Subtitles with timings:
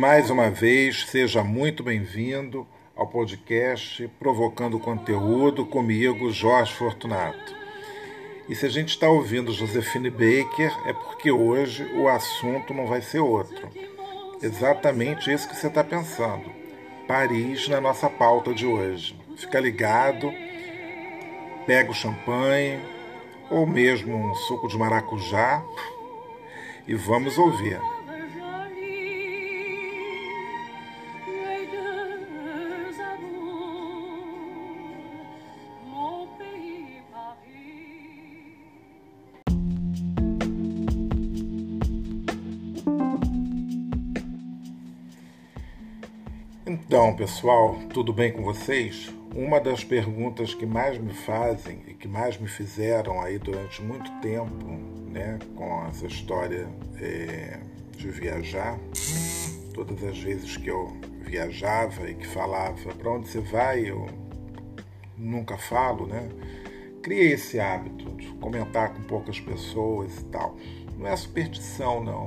[0.00, 7.54] Mais uma vez, seja muito bem-vindo ao podcast Provocando Conteúdo comigo, Jorge Fortunato.
[8.48, 13.02] E se a gente está ouvindo Josefine Baker, é porque hoje o assunto não vai
[13.02, 13.68] ser outro.
[14.40, 16.50] Exatamente isso que você está pensando.
[17.06, 19.14] Paris na nossa pauta de hoje.
[19.36, 20.32] Fica ligado,
[21.66, 22.80] pega o champanhe
[23.50, 25.62] ou mesmo um suco de maracujá
[26.88, 27.78] e vamos ouvir.
[46.92, 49.14] Então, pessoal, tudo bem com vocês?
[49.32, 54.10] Uma das perguntas que mais me fazem e que mais me fizeram aí durante muito
[54.20, 54.66] tempo,
[55.08, 56.68] né, com essa história
[57.00, 57.60] é,
[57.96, 58.76] de viajar,
[59.72, 60.88] todas as vezes que eu
[61.20, 64.08] viajava e que falava para onde você vai, eu
[65.16, 66.28] nunca falo, né?
[67.04, 70.56] Criei esse hábito de comentar com poucas pessoas e tal.
[70.98, 72.26] Não é superstição, não.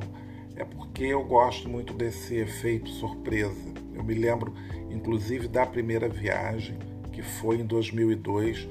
[0.55, 3.72] É porque eu gosto muito desse efeito surpresa
[4.03, 4.53] eu me lembro,
[4.91, 6.77] inclusive, da primeira viagem,
[7.11, 8.67] que foi em 2002,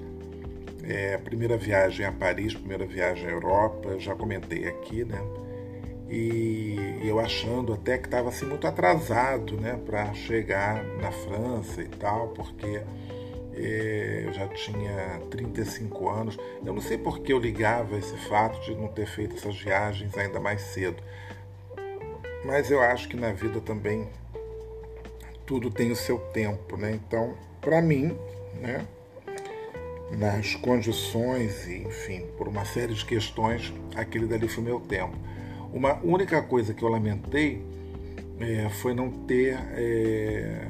[0.84, 5.20] é, primeira viagem a Paris, primeira viagem à Europa, já comentei aqui, né?
[6.10, 11.88] E eu achando até que estava assim muito atrasado, né, para chegar na França e
[11.88, 12.82] tal, porque
[13.54, 16.38] é, eu já tinha 35 anos.
[16.62, 20.14] Eu não sei por que eu ligava esse fato de não ter feito essas viagens
[20.19, 21.03] ainda mais cedo,
[22.44, 24.06] mas eu acho que na vida também
[25.47, 26.93] tudo tem o seu tempo, né?
[26.93, 28.17] Então, para mim,
[28.61, 28.87] né,
[30.19, 35.17] nas condições e, enfim, por uma série de questões, aquele dali foi meu tempo.
[35.73, 37.63] Uma única coisa que eu lamentei
[38.39, 40.67] é, foi não ter é,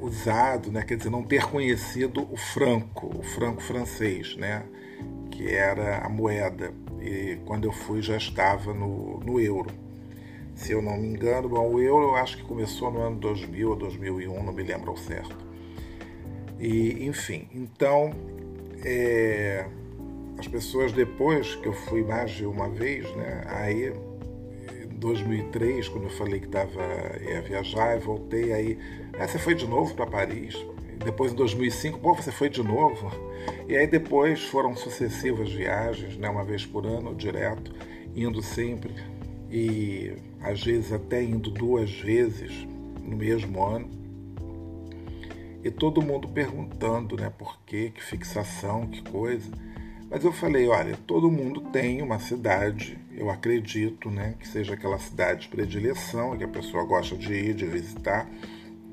[0.00, 4.64] usado, né, quer dizer, não ter conhecido o franco, o franco francês, né,
[5.30, 6.72] que era a moeda.
[7.00, 9.70] E quando eu fui já estava no, no euro
[10.60, 11.48] se eu não me engano.
[11.48, 14.90] Bom, o euro eu acho que começou no ano 2000 ou 2001, não me lembro
[14.90, 15.36] ao certo.
[16.58, 18.12] E, enfim, então,
[18.84, 19.64] é,
[20.38, 23.94] as pessoas depois que eu fui mais de uma vez, né, aí
[24.84, 26.82] em 2003, quando eu falei que estava
[27.26, 28.78] ia viajar, eu voltei aí,
[29.18, 30.54] ah, você foi de novo para Paris?
[31.02, 33.10] Depois em 2005, pô, você foi de novo?
[33.66, 37.74] E aí depois foram sucessivas viagens, né, uma vez por ano, direto,
[38.14, 38.92] indo sempre
[39.50, 40.12] e
[40.42, 42.66] às vezes até indo duas vezes
[43.02, 43.88] no mesmo ano.
[45.62, 49.50] E todo mundo perguntando, né, por quê, que fixação, que coisa.
[50.10, 54.98] Mas eu falei, olha, todo mundo tem uma cidade, eu acredito, né, que seja aquela
[54.98, 58.28] cidade de predileção, que a pessoa gosta de ir, de visitar.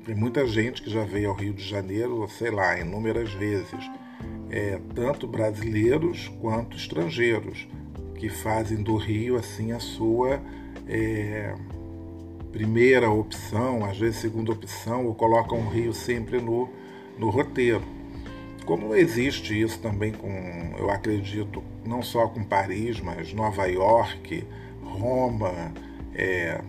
[0.04, 3.90] Tem muita gente que já veio ao Rio de Janeiro, sei lá, inúmeras vezes,
[4.50, 7.66] é, tanto brasileiros quanto estrangeiros
[8.16, 10.40] que fazem do Rio assim a sua
[10.86, 11.54] é,
[12.52, 16.68] primeira opção, às vezes segunda opção, ou colocam o Rio sempre no,
[17.18, 17.82] no roteiro.
[18.64, 24.44] Como existe isso também com, eu acredito, não só com Paris, mas Nova York,
[24.82, 25.72] Roma,
[26.14, 26.60] é,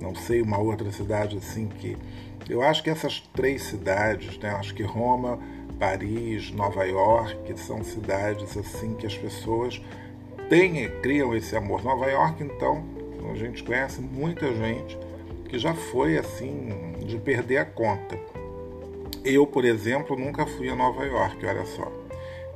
[0.00, 1.96] não sei, uma outra cidade assim que.
[2.48, 5.38] Eu acho que essas três cidades, né, acho que Roma,
[5.78, 9.82] Paris, Nova York, são cidades assim que as pessoas
[10.48, 11.82] têm, criam esse amor.
[11.84, 12.84] Nova York, então,
[13.32, 14.98] a gente conhece muita gente
[15.48, 18.18] que já foi assim de perder a conta.
[19.24, 21.90] Eu, por exemplo, nunca fui a Nova York, olha só.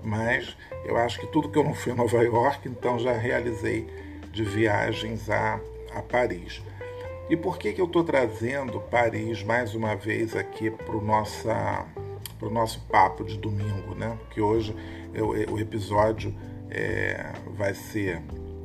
[0.03, 3.87] Mas eu acho que tudo que eu não fui a Nova York, então já realizei
[4.31, 5.61] de viagens a,
[5.95, 6.63] a Paris.
[7.31, 11.01] E por que, que eu estou trazendo Paris mais uma vez aqui para o
[12.51, 14.19] nosso papo de domingo, né?
[14.21, 14.75] Porque hoje
[15.15, 16.35] eu, o episódio
[16.71, 18.21] é, vai ser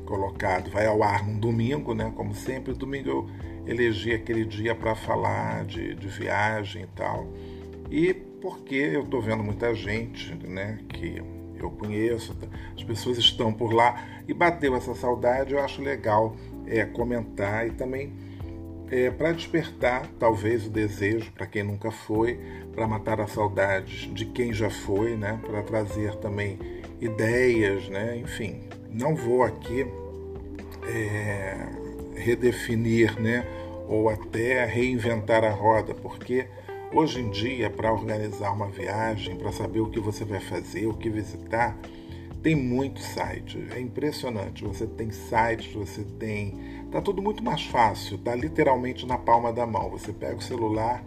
[0.08, 2.10] colocado, vai ao ar num domingo, né?
[2.16, 3.30] Como sempre, domingo eu
[3.66, 7.28] elegi aquele dia para falar de, de viagem e tal.
[7.90, 10.78] E porque eu estou vendo muita gente, né?
[10.88, 11.22] Que
[11.60, 12.34] eu conheço,
[12.74, 16.34] as pessoas estão por lá e bateu essa saudade, eu acho legal
[16.66, 18.12] é, comentar e também
[18.90, 22.40] é, para despertar talvez o desejo para quem nunca foi,
[22.72, 25.38] para matar a saudade de quem já foi, né?
[25.44, 26.58] Para trazer também
[27.00, 28.16] ideias, né?
[28.18, 28.60] Enfim,
[28.90, 29.86] não vou aqui
[30.86, 31.68] é,
[32.14, 33.46] redefinir, né?
[33.88, 36.46] Ou até reinventar a roda, porque
[36.92, 40.94] hoje em dia, para organizar uma viagem, para saber o que você vai fazer, o
[40.94, 41.76] que visitar,
[42.42, 43.66] tem muito site.
[43.74, 44.64] É impressionante.
[44.64, 46.86] Você tem sites, você tem.
[46.90, 49.90] Tá tudo muito mais fácil, tá literalmente na palma da mão.
[49.90, 51.04] Você pega o celular,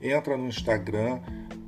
[0.00, 1.20] entra no Instagram,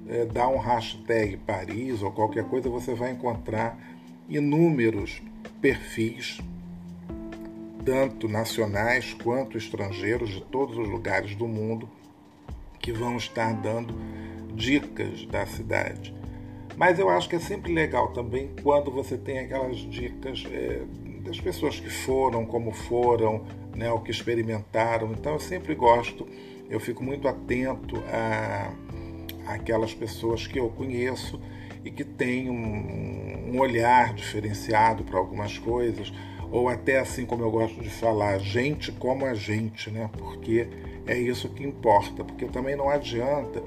[0.08, 3.78] é, um hashtag Paris ou qualquer coisa, você vai encontrar
[4.28, 5.22] inúmeros
[5.60, 6.40] perfis,
[7.84, 11.88] tanto nacionais quanto estrangeiros, de todos os lugares do mundo,
[12.78, 13.94] que vão estar dando
[14.54, 16.14] dicas da cidade.
[16.76, 20.82] Mas eu acho que é sempre legal também quando você tem aquelas dicas é,
[21.25, 23.44] das pessoas que foram, como foram,
[23.75, 25.12] né, o que experimentaram.
[25.12, 26.26] Então eu sempre gosto,
[26.69, 28.72] eu fico muito atento a
[29.54, 31.40] aquelas pessoas que eu conheço
[31.84, 36.12] e que têm um, um olhar diferenciado para algumas coisas,
[36.50, 40.10] ou até assim como eu gosto de falar, gente como a gente, né?
[40.16, 40.69] Porque
[41.06, 43.62] é isso que importa, porque também não adianta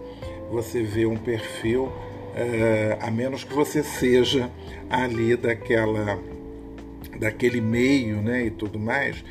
[0.50, 1.92] você ver um perfil
[2.36, 4.50] é, a menos que você seja
[4.90, 6.20] ali daquela
[7.20, 9.24] daquele meio, né, e tudo mais.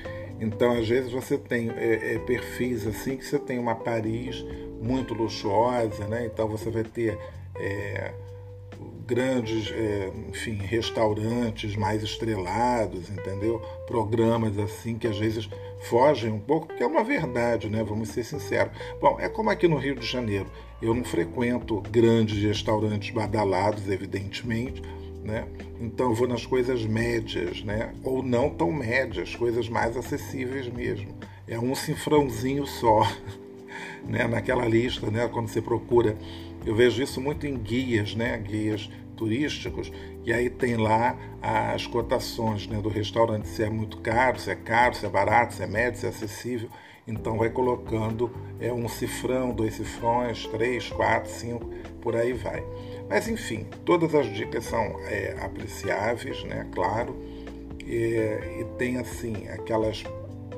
[0.44, 4.44] Então, às vezes você tem é, é, perfis assim que você tem uma Paris
[4.80, 6.26] muito luxuosa, né?
[6.26, 7.18] Então você vai ter
[7.56, 8.12] é,
[9.06, 13.60] grandes, é, enfim, restaurantes mais estrelados, entendeu?
[13.86, 15.48] Programas assim que às vezes
[15.88, 17.82] fogem um pouco, porque é uma verdade, né?
[17.82, 18.72] Vamos ser sinceros.
[19.00, 20.46] Bom, é como aqui no Rio de Janeiro.
[20.82, 24.82] Eu não frequento grandes restaurantes badalados, evidentemente,
[25.24, 25.46] né?
[25.80, 27.92] Então eu vou nas coisas médias, né?
[28.04, 31.08] Ou não tão médias, coisas mais acessíveis mesmo.
[31.48, 33.02] É um cifrãozinho só,
[34.06, 34.26] né?
[34.26, 35.26] Naquela lista, né?
[35.28, 36.16] Quando você procura,
[36.64, 38.36] eu vejo isso muito em guias, né?
[38.38, 39.92] Guias turísticos,
[40.24, 44.54] e aí tem lá as cotações né, do restaurante, se é muito caro, se é
[44.54, 46.68] caro, se é barato, se é médio, se é acessível.
[47.06, 51.70] Então vai colocando é, um cifrão, dois cifrões, três, quatro, cinco,
[52.00, 52.64] por aí vai.
[53.08, 56.66] Mas enfim, todas as dicas são é, apreciáveis, né?
[56.72, 57.16] Claro,
[57.86, 60.02] e, e tem assim aquelas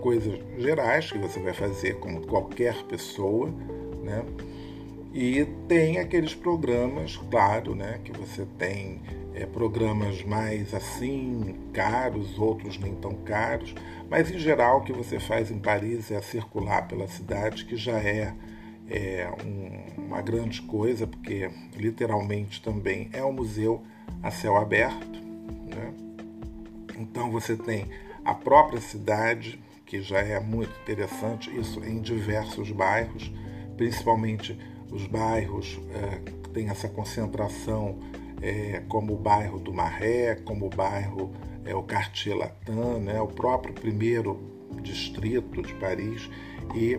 [0.01, 3.51] coisas gerais que você vai fazer como qualquer pessoa,
[4.03, 4.25] né?
[5.13, 9.01] E tem aqueles programas, claro, né, que você tem
[9.35, 13.75] é, programas mais assim, caros, outros nem tão caros,
[14.11, 17.99] mas em geral o que você faz em Paris é circular pela cidade, que já
[17.99, 18.35] é,
[18.89, 23.83] é um, uma grande coisa, porque literalmente também é um museu
[24.23, 25.19] a céu aberto.
[25.67, 25.93] Né?
[26.99, 27.87] Então você tem
[28.25, 33.33] a própria cidade, que já é muito interessante, isso em diversos bairros,
[33.77, 34.59] principalmente
[34.91, 37.99] os bairros é, que têm essa concentração,
[38.43, 41.33] é, como o bairro do Maré, como o bairro,
[41.65, 44.41] é, o Quartier Latin, né, o próprio primeiro
[44.83, 46.29] distrito de Paris.
[46.75, 46.99] E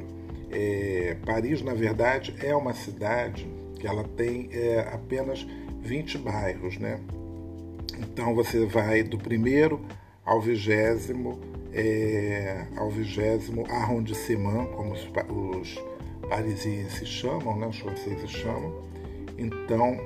[0.52, 3.48] é, Paris, na verdade, é uma cidade
[3.80, 5.46] que ela tem é, apenas
[5.82, 6.78] 20 bairros.
[6.78, 7.00] Né?
[8.00, 9.82] Então você vai do primeiro
[10.26, 11.40] ao vigésimo,
[11.74, 15.84] é, ao vigésimo arrondissement, como os, os
[16.28, 18.84] parisienses chamam, né, os franceses chamam.
[19.38, 19.98] Então,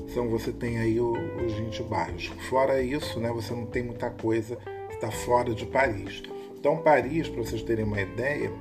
[0.00, 2.26] então você tem aí os 20 bairros.
[2.48, 4.58] Fora isso, né, você não tem muita coisa,
[4.90, 6.22] está fora de Paris.
[6.58, 8.52] Então, Paris, para vocês terem uma ideia,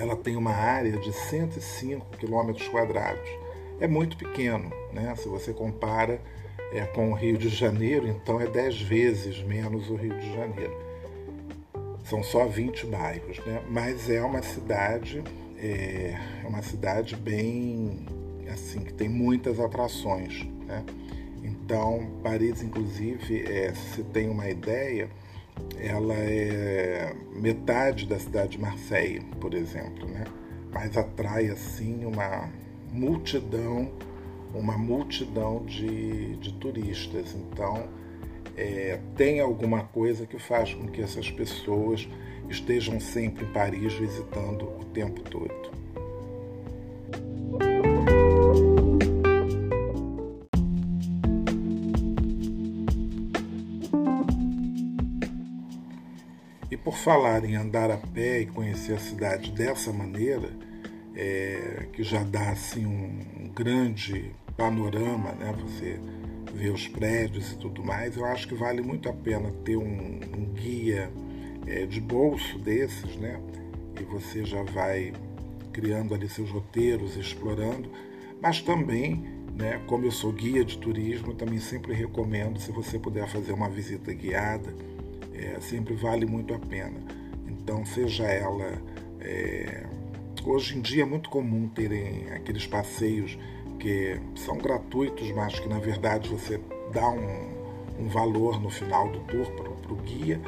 [0.00, 3.28] ela tem uma área de 105 quilômetros quadrados.
[3.78, 5.14] É muito pequeno, né?
[5.16, 6.18] Se você compara
[6.72, 10.74] é, com o Rio de Janeiro, então é 10 vezes menos o Rio de Janeiro.
[12.04, 13.62] São só 20 bairros, né?
[13.68, 15.22] Mas é uma cidade
[15.62, 16.16] é
[16.48, 18.06] uma cidade bem
[18.50, 20.82] assim que tem muitas atrações, né?
[21.42, 25.10] Então Paris, inclusive, é, se tem uma ideia,
[25.78, 30.24] ela é metade da cidade de Marseille, por exemplo, né?
[30.72, 32.50] Mas atrai assim uma
[32.92, 33.90] multidão,
[34.54, 37.34] uma multidão de, de turistas.
[37.34, 37.88] Então
[38.56, 42.08] é, tem alguma coisa que faz com que essas pessoas
[42.48, 45.79] estejam sempre em Paris visitando o tempo todo.
[57.00, 60.50] Falar em andar a pé e conhecer a cidade dessa maneira,
[61.14, 65.54] é, que já dá assim um, grande panorama, né?
[65.62, 65.98] Você
[66.54, 68.16] vê os prédios e tudo mais.
[68.16, 71.10] Eu acho que vale muito a pena ter um, um guia
[71.66, 73.40] é, de bolso desses, né?
[73.98, 75.12] E você já vai
[75.72, 77.90] criando ali seus roteiros, explorando.
[78.40, 79.80] Mas também, né?
[79.86, 84.12] Como eu sou guia de turismo, também sempre recomendo se você puder fazer uma visita
[84.12, 84.74] guiada,
[85.40, 87.00] é, sempre vale muito a pena.
[87.48, 88.80] Então, seja ela
[89.20, 89.86] é,
[90.44, 93.38] Hoje em dia é muito comum terem aqueles passeios
[93.78, 96.58] que são gratuitos, mas que na verdade você
[96.92, 97.50] dá um,
[97.98, 100.40] um valor no final do tour para o guia,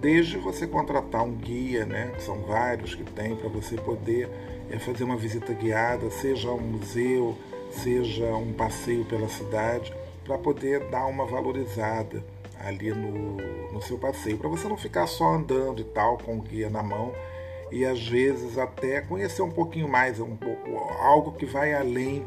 [0.00, 4.28] desde você contratar um guia, né, que são vários que tem, para você poder
[4.70, 7.36] é, fazer uma visita guiada, seja um museu,
[7.72, 9.92] seja um passeio pela cidade,
[10.24, 12.24] para poder dar uma valorizada
[12.60, 13.36] ali no,
[13.72, 16.82] no seu passeio, para você não ficar só andando e tal com o guia na
[16.82, 17.12] mão
[17.72, 22.24] e às vezes até conhecer um pouquinho mais, um pouco, algo que vai além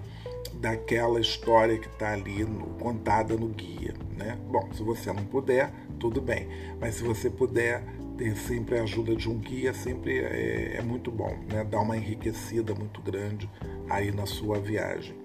[0.54, 3.94] daquela história que está ali no, contada no guia.
[4.16, 4.38] Né?
[4.50, 6.48] Bom, se você não puder, tudo bem,
[6.80, 7.84] mas se você puder
[8.18, 11.64] ter sempre a ajuda de um guia, sempre é, é muito bom, né?
[11.64, 13.50] dá uma enriquecida muito grande
[13.90, 15.23] aí na sua viagem.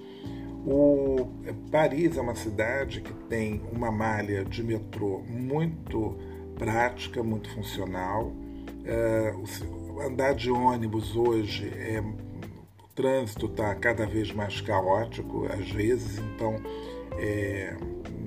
[0.70, 1.26] O
[1.70, 6.14] Paris é uma cidade que tem uma malha de metrô muito
[6.58, 8.30] prática, muito funcional.
[8.84, 9.32] É,
[10.04, 16.56] andar de ônibus hoje é o trânsito está cada vez mais caótico às vezes, então
[17.16, 17.74] é,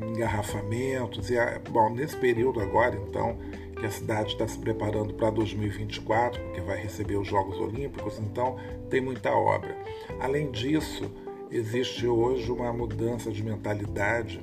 [0.10, 1.36] engarrafamentos e
[1.70, 3.38] bom nesse período agora então
[3.80, 8.56] que a cidade está se preparando para 2024 porque vai receber os Jogos Olímpicos, então
[8.90, 9.78] tem muita obra.
[10.20, 11.12] Além disso
[11.52, 14.42] existe hoje uma mudança de mentalidade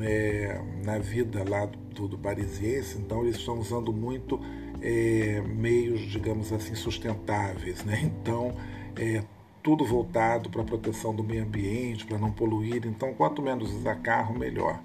[0.00, 4.40] é, na vida lá do, do parisiense, então eles estão usando muito
[4.80, 7.84] é, meios, digamos assim, sustentáveis.
[7.84, 8.10] Né?
[8.22, 8.54] Então,
[8.96, 9.22] é,
[9.62, 12.86] tudo voltado para a proteção do meio ambiente, para não poluir.
[12.86, 14.80] Então, quanto menos usar carro, melhor.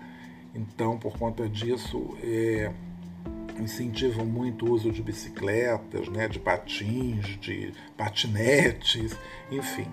[0.54, 2.72] Então, por conta disso, é,
[3.60, 9.16] incentivam muito o uso de bicicletas, né, de patins, de patinetes,
[9.52, 9.88] enfim.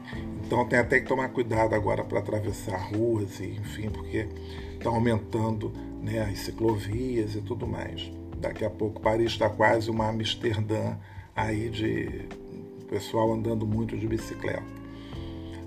[0.45, 4.29] Então tem até que tomar cuidado agora para atravessar ruas, e, enfim, porque
[4.73, 8.13] estão aumentando né, as ciclovias e tudo mais.
[8.39, 10.97] Daqui a pouco Paris está quase uma Amsterdã
[11.35, 12.29] aí de
[12.89, 14.63] pessoal andando muito de bicicleta.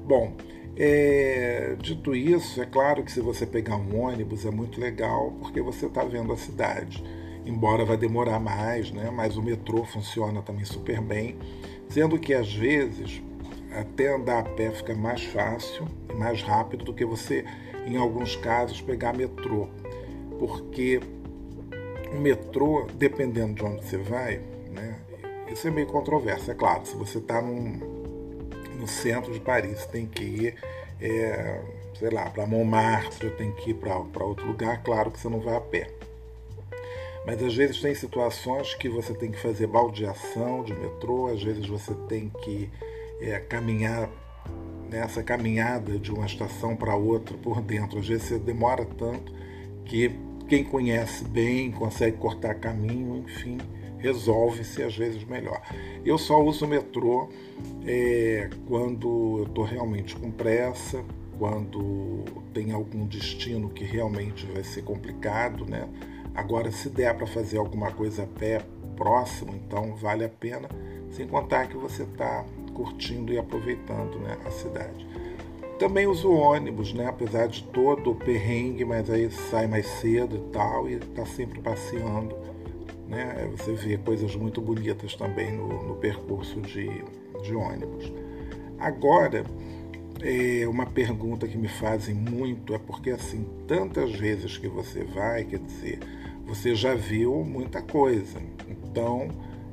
[0.06, 0.34] Bom,
[0.78, 5.60] é, dito isso, é claro que se você pegar um ônibus é muito legal porque
[5.60, 7.04] você está vendo a cidade.
[7.48, 9.10] Embora vai demorar mais, né?
[9.10, 11.38] mas o metrô funciona também super bem.
[11.90, 13.22] Sendo que às vezes
[13.72, 17.46] até andar a pé fica mais fácil e mais rápido do que você,
[17.86, 19.70] em alguns casos, pegar metrô.
[20.38, 21.00] Porque
[22.12, 25.00] o metrô, dependendo de onde você vai, né,
[25.50, 26.86] isso é meio controverso, é claro.
[26.86, 30.56] Se você está no centro de Paris, tem que ir,
[31.02, 31.62] é,
[31.98, 35.56] sei lá, para Montmartre, tem que ir para outro lugar, claro que você não vai
[35.56, 35.97] a pé.
[37.28, 41.68] Mas às vezes tem situações que você tem que fazer baldeação de metrô, às vezes
[41.68, 42.70] você tem que
[43.20, 44.10] é, caminhar
[44.90, 48.00] nessa caminhada de uma estação para outra por dentro.
[48.00, 49.34] Às vezes você demora tanto
[49.84, 50.10] que
[50.48, 53.58] quem conhece bem, consegue cortar caminho, enfim,
[53.98, 55.62] resolve-se às vezes melhor.
[56.06, 57.28] Eu só uso o metrô
[57.86, 61.04] é, quando eu estou realmente com pressa,
[61.38, 65.90] quando tem algum destino que realmente vai ser complicado, né?
[66.38, 68.62] Agora, se der para fazer alguma coisa a pé
[68.96, 70.70] próximo, então vale a pena,
[71.10, 75.08] sem contar que você está curtindo e aproveitando né, a cidade.
[75.80, 77.08] Também uso ônibus, né?
[77.08, 81.60] Apesar de todo o perrengue, mas aí sai mais cedo e tal, e está sempre
[81.60, 82.36] passeando.
[83.08, 83.50] Né?
[83.58, 86.88] Você vê coisas muito bonitas também no, no percurso de,
[87.42, 88.14] de ônibus.
[88.78, 89.44] Agora,
[90.22, 95.44] é uma pergunta que me fazem muito é porque assim, tantas vezes que você vai,
[95.44, 96.00] quer dizer,
[96.48, 98.40] você já viu muita coisa.
[98.68, 99.28] Então,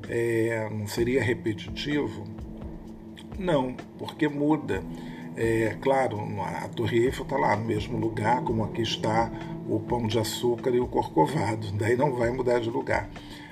[0.09, 2.25] é, não seria repetitivo?
[3.39, 4.83] Não, porque muda.
[5.37, 9.31] É claro, a Torre Eiffel está lá no mesmo lugar, como aqui está
[9.69, 13.09] o Pão de Açúcar e o Corcovado, daí não vai mudar de lugar.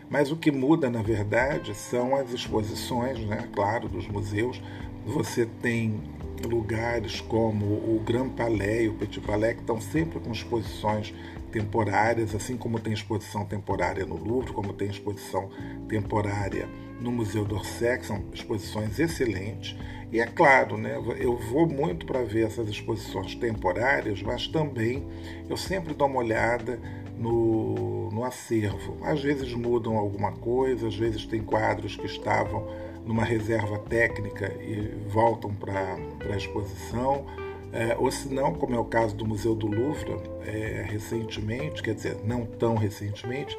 [0.09, 3.49] Mas o que muda, na verdade, são as exposições, né?
[3.52, 4.62] claro, dos museus.
[5.07, 6.00] Você tem
[6.45, 11.14] lugares como o Grand Palais o Petit Palais, que estão sempre com exposições
[11.52, 15.50] temporárias, assim como tem exposição temporária no Louvre, como tem exposição
[15.88, 16.68] temporária
[17.00, 19.76] no Museu d'Orsay, que são exposições excelentes.
[20.11, 25.06] E é claro, né, eu vou muito para ver essas exposições temporárias, mas também
[25.49, 26.78] eu sempre dou uma olhada
[27.16, 28.99] no, no acervo.
[29.02, 32.66] Às vezes mudam alguma coisa, às vezes tem quadros que estavam
[33.06, 35.97] numa reserva técnica e voltam para
[36.30, 37.26] a exposição.
[37.73, 41.95] É, ou se não, como é o caso do Museu do Louvre, é, recentemente, quer
[41.95, 43.57] dizer, não tão recentemente,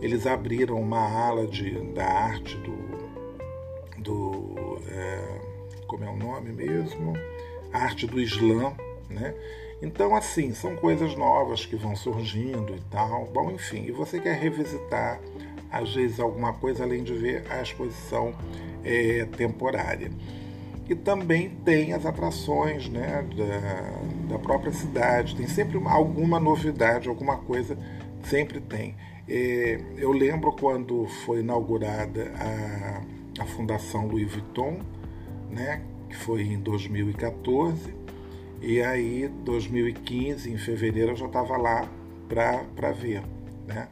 [0.00, 2.76] eles abriram uma ala de, da arte do,
[4.02, 5.40] do é,
[5.86, 7.14] como é o nome mesmo?
[7.72, 8.72] arte do Islã,
[9.10, 9.34] né?
[9.82, 13.26] Então, assim, são coisas novas que vão surgindo e tal.
[13.26, 15.20] Bom, enfim, e você quer revisitar,
[15.70, 18.34] às vezes, alguma coisa além de ver a exposição
[18.82, 20.10] é, temporária.
[20.88, 27.38] E também tem as atrações né, da, da própria cidade, tem sempre alguma novidade, alguma
[27.38, 27.76] coisa,
[28.22, 28.94] sempre tem.
[29.28, 34.78] É, eu lembro quando foi inaugurada a, a Fundação Louis Vuitton,
[35.50, 37.92] né, que foi em 2014,
[38.62, 41.88] e aí 2015, em fevereiro, eu já estava lá
[42.28, 43.22] para ver.
[43.66, 43.88] Né?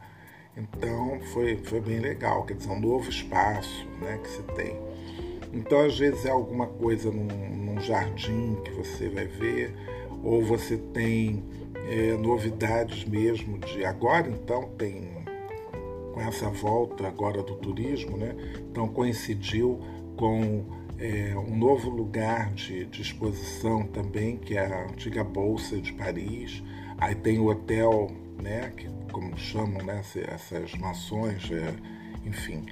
[0.55, 4.79] Então foi, foi bem legal, quer dizer, um novo espaço né, que se tem.
[5.55, 9.73] Então, às vezes, é alguma coisa num, num jardim que você vai ver,
[10.21, 11.43] ou você tem
[11.87, 15.15] é, novidades mesmo de agora, então tem
[16.13, 18.35] com essa volta agora do turismo, né?
[18.71, 19.79] Então coincidiu
[20.15, 20.63] com
[20.97, 26.63] é, um novo lugar de, de, exposição também, que é a antiga Bolsa de Paris.
[26.97, 28.09] Aí tem o hotel,
[28.41, 31.73] né, que, como chamam né, essas mansões, é,
[32.25, 32.65] enfim,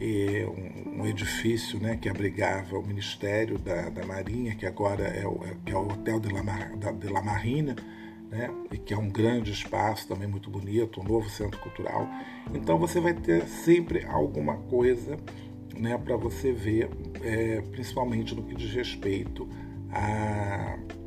[0.00, 5.26] é um, um, edifício né, que abrigava o Ministério da, da Marinha, que agora é
[5.26, 7.74] o, é, é o Hotel de la, da, de la Marina,
[8.30, 12.08] né, e que é um grande espaço também muito bonito, um novo centro cultural.
[12.54, 15.16] Então você vai ter sempre alguma coisa
[15.78, 16.90] né, para você ver,
[17.22, 19.48] é, principalmente no que diz respeito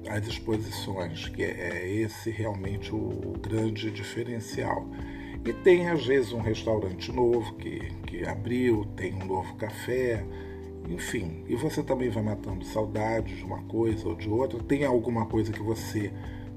[0.10, 4.88] às exposições, que é, é esse realmente o, o, grande diferencial.
[5.46, 10.24] E tem às vezes um restaurante novo que, que abriu, tem um novo café,
[10.88, 11.44] enfim.
[11.48, 14.60] E você também vai matando saudades de uma coisa ou de outra.
[14.60, 16.12] Tem alguma coisa que você,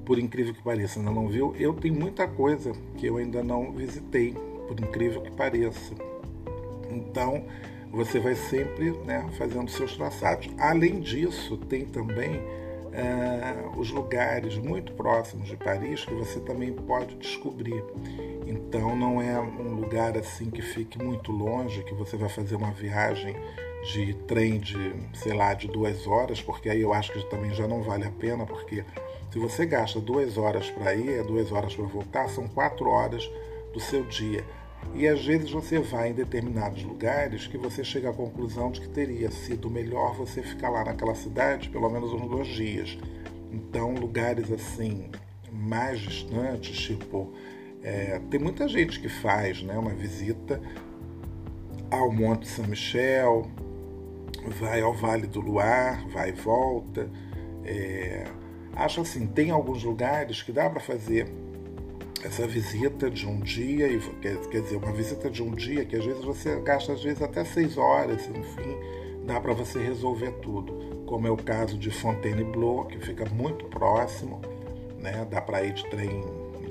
[0.04, 1.54] por incrível que pareça, ainda não viu?
[1.56, 4.34] Eu tenho muita coisa que eu ainda não visitei,
[4.68, 5.94] por incrível que pareça.
[6.90, 7.44] Então,
[7.90, 10.50] você vai sempre né, fazendo seus traçados.
[10.58, 12.40] Além disso, tem também
[12.92, 17.82] é, os lugares muito próximos de Paris que você também pode descobrir.
[18.46, 22.70] Então não é um lugar assim que fique muito longe, que você vai fazer uma
[22.72, 23.36] viagem
[23.92, 27.68] de trem de, sei lá, de duas horas, porque aí eu acho que também já
[27.68, 28.84] não vale a pena, porque
[29.30, 33.30] se você gasta duas horas para ir, é duas horas para voltar, são quatro horas
[33.72, 34.44] do seu dia.
[34.94, 38.88] E às vezes você vai em determinados lugares que você chega à conclusão de que
[38.88, 42.98] teria sido melhor você ficar lá naquela cidade pelo menos uns dois dias.
[43.50, 45.10] Então, lugares assim
[45.50, 47.32] mais distantes, tipo,
[47.84, 50.58] é, tem muita gente que faz né, uma visita
[51.90, 53.46] ao Monte São Michel,
[54.58, 57.10] vai ao Vale do Luar, vai e volta.
[57.62, 58.24] É,
[58.74, 61.28] acho assim, tem alguns lugares que dá para fazer
[62.24, 63.86] essa visita de um dia,
[64.22, 67.20] quer, quer dizer, uma visita de um dia que às vezes você gasta às vezes
[67.20, 68.78] até seis horas, enfim,
[69.26, 71.04] dá para você resolver tudo.
[71.04, 74.40] Como é o caso de Fontainebleau, que fica muito próximo,
[74.98, 75.26] né?
[75.30, 76.22] dá para ir de trem,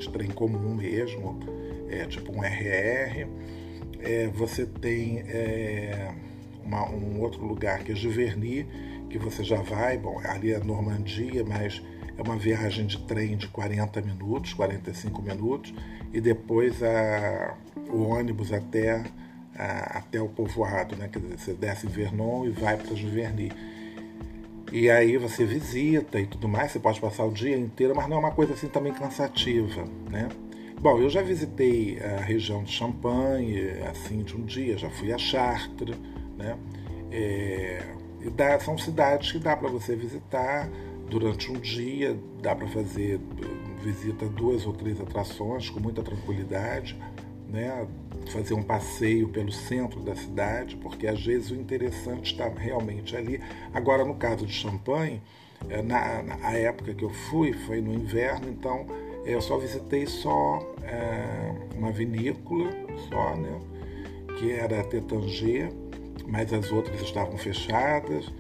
[0.04, 1.40] de trem comum mesmo,
[1.90, 3.28] é, tipo um RR.
[4.00, 6.14] É, você tem é,
[6.64, 8.66] uma, um outro lugar que é Giverny,
[9.10, 11.82] que você já vai, bom, ali é Normandia, mas
[12.18, 15.74] é uma viagem de trem de 40 minutos, 45 minutos,
[16.12, 17.56] e depois a,
[17.90, 19.04] o ônibus até,
[19.56, 21.08] a, até o povoado, né?
[21.12, 23.52] Quer dizer, você desce em Vernon e vai para Giverny.
[24.74, 28.18] E aí você visita e tudo mais, você pode passar o dia inteiro, mas não
[28.18, 30.28] é uma coisa assim também cansativa, né?
[30.82, 33.56] Bom, eu já visitei a região de Champagne,
[33.88, 35.96] assim, de um dia, já fui a Chartres,
[36.36, 36.58] né?
[37.12, 37.84] É,
[38.36, 40.68] dá, são cidades que dá para você visitar,
[41.08, 43.20] durante um dia, dá para fazer
[43.84, 47.00] visita duas ou três atrações com muita tranquilidade,
[47.54, 47.88] né?
[48.32, 53.40] fazer um passeio pelo centro da cidade, porque às vezes o interessante está realmente ali.
[53.74, 55.22] Agora, no caso de Champagne,
[55.70, 58.88] eh, na, na época que eu fui, foi no inverno, então
[59.26, 62.70] eu só visitei só é, uma vinícola,
[63.10, 63.60] só, né?
[64.38, 65.72] que era a Tétanger,
[66.28, 68.32] mas as outras estavam fechadas.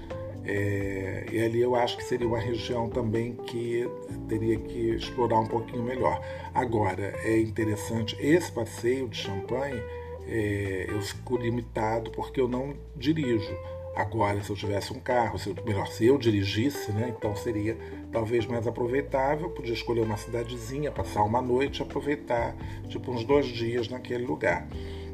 [0.46, 3.90] É, e ali eu acho que seria uma região também que
[4.28, 6.22] teria que explorar um pouquinho melhor.
[6.54, 9.82] Agora, é interessante, esse passeio de Champagne,
[10.28, 13.56] é, eu fico limitado porque eu não dirijo,
[13.96, 17.78] Agora, se eu tivesse um carro, se eu, melhor, se eu dirigisse, né, então seria
[18.12, 19.52] talvez mais aproveitável.
[19.52, 22.56] Podia escolher uma cidadezinha, passar uma noite, aproveitar
[22.90, 24.68] tipo uns dois dias naquele lugar.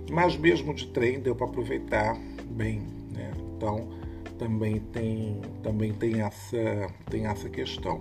[0.10, 3.32] Mas mesmo de trem deu para aproveitar bem, né?
[3.58, 3.99] Então
[4.40, 8.00] também tem também tem essa tem essa questão.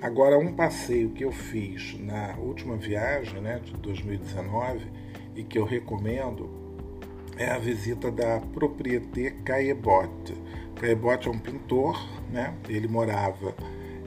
[0.00, 4.86] Agora um passeio que eu fiz na última viagem, né, de 2019
[5.36, 6.48] e que eu recomendo
[7.36, 10.34] é a visita da Propriété Caillebotte.
[10.76, 11.98] Caillebotte é um pintor,
[12.30, 12.54] né?
[12.68, 13.54] ele morava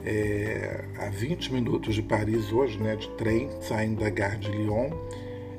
[0.04, 4.90] é, a 20 minutos de Paris hoje, né, de trem, saindo da Gare de Lyon.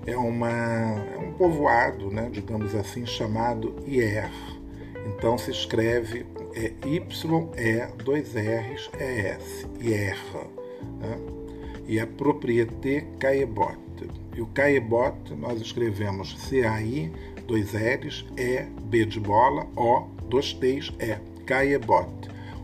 [0.05, 4.29] É, uma, é um povoado, né, digamos assim, chamado Hier.
[5.05, 10.17] Então se escreve é, Y-E, dois R's, E-S, Hier.
[10.99, 11.17] Né?
[11.87, 14.09] E a Propriété Caillebotte.
[14.35, 17.11] E o Caillebotte nós escrevemos C-A-I
[17.47, 22.09] dois L's, E, B de bola, O, dois T's, E, Caillebot.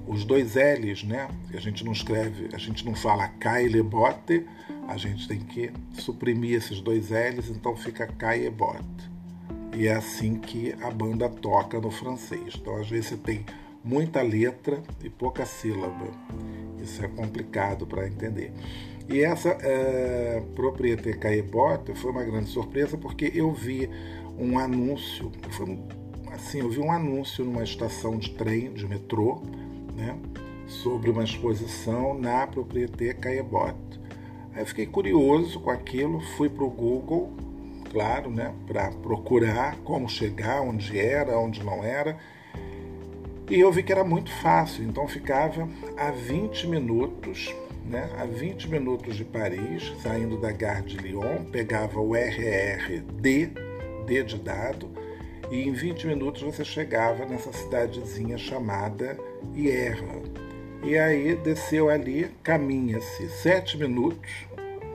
[0.08, 1.28] Os dois L's, né?
[1.54, 4.46] A gente não escreve, a gente não fala Caillebote,
[4.88, 8.84] a gente tem que suprimir esses dois L's, então fica Caillebot.
[9.74, 12.56] E é assim que a banda toca no francês.
[12.56, 13.46] Então, às vezes, você tem
[13.84, 16.08] muita letra e pouca sílaba.
[16.82, 18.52] Isso é complicado para entender.
[19.10, 23.90] E essa é, Propriété Caillebotte foi uma grande surpresa porque eu vi
[24.38, 25.78] um anúncio, foi,
[26.32, 29.42] assim, eu vi um anúncio numa estação de trem, de metrô,
[29.96, 30.18] né,
[30.66, 34.00] sobre uma exposição na Propriété Caillebotte.
[34.54, 37.34] Aí eu fiquei curioso com aquilo, fui para o Google,
[37.92, 42.18] claro, né, para procurar como chegar, onde era, onde não era,
[43.50, 47.54] e eu vi que era muito fácil, então ficava a 20 minutos,
[47.86, 53.52] né, a 20 minutos de Paris, saindo da Gare de Lyon, pegava o RRD,
[54.06, 54.90] D de dado,
[55.52, 59.18] e em 20 minutos você chegava nessa cidadezinha chamada
[59.54, 60.22] Ierra.
[60.82, 64.32] E aí desceu ali, caminha-se sete minutos,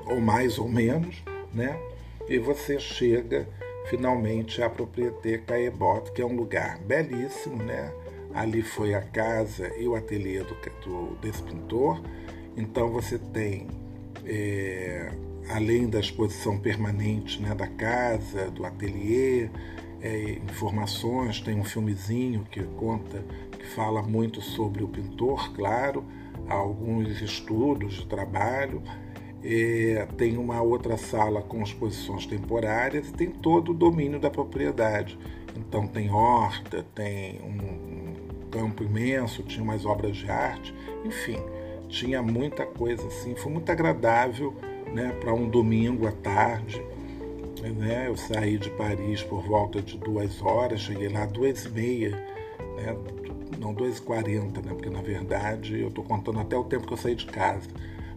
[0.06, 1.78] ou mais ou menos, né?
[2.28, 3.48] E você chega
[3.88, 7.92] finalmente à Propriété Caillebotte, que é um lugar belíssimo, né?
[8.34, 12.02] Ali foi a casa e o ateliê do, do desse pintor.
[12.56, 13.68] Então você tem
[14.24, 15.10] é,
[15.48, 19.48] além da exposição permanente né, da casa, do ateliê,
[20.02, 26.04] é, informações, tem um filmezinho que conta, que fala muito sobre o pintor, claro,
[26.48, 28.82] alguns estudos de trabalho,
[29.48, 35.16] é, tem uma outra sala com exposições temporárias tem todo o domínio da propriedade.
[35.56, 41.38] Então tem horta, tem um campo imenso, tinha umas obras de arte, enfim,
[41.88, 44.54] tinha muita coisa assim, foi muito agradável
[44.92, 46.82] né, para um domingo à tarde.
[47.62, 48.08] Né?
[48.08, 52.10] Eu saí de Paris por volta de duas horas, cheguei lá duas e meia,
[52.76, 52.96] né?
[53.58, 54.72] não duas e quarenta, né?
[54.72, 57.68] porque na verdade eu estou contando até o tempo que eu saí de casa.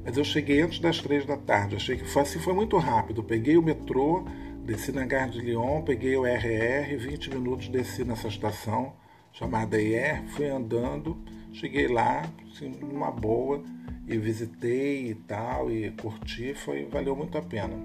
[0.04, 3.24] Mas eu cheguei antes das três da tarde, achei que foi assim, foi muito rápido.
[3.24, 4.26] Peguei o metrô,
[4.64, 8.94] desci na Gare de Lyon, peguei o RR, 20 minutos desci nessa estação
[9.32, 11.18] chamada IR, fui andando,
[11.54, 13.64] cheguei lá, assim, numa boa,
[14.08, 17.76] e visitei e tal e curti, foi valeu muito a pena.